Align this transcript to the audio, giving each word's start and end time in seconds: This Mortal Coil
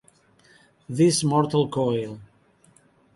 This 0.89 1.23
Mortal 1.23 1.69
Coil 1.69 2.19